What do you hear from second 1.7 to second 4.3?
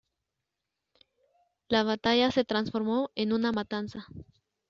batalla se transformó en una matanza.